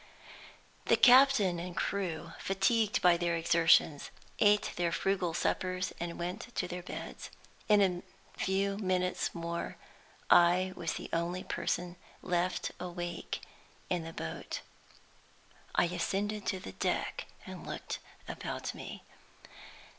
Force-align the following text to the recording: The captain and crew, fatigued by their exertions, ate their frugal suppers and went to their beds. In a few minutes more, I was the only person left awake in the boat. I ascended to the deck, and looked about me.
The 0.85 0.97
captain 0.97 1.59
and 1.59 1.77
crew, 1.77 2.31
fatigued 2.39 3.03
by 3.03 3.17
their 3.17 3.35
exertions, 3.35 4.09
ate 4.39 4.71
their 4.75 4.91
frugal 4.91 5.35
suppers 5.35 5.93
and 5.99 6.17
went 6.17 6.55
to 6.55 6.67
their 6.67 6.81
beds. 6.81 7.29
In 7.69 7.83
a 8.35 8.39
few 8.39 8.79
minutes 8.79 9.35
more, 9.35 9.77
I 10.27 10.73
was 10.75 10.93
the 10.93 11.07
only 11.13 11.43
person 11.43 11.97
left 12.23 12.71
awake 12.79 13.41
in 13.91 14.01
the 14.03 14.11
boat. 14.11 14.61
I 15.75 15.83
ascended 15.85 16.47
to 16.47 16.59
the 16.59 16.71
deck, 16.71 17.27
and 17.45 17.67
looked 17.67 17.99
about 18.27 18.73
me. 18.73 19.03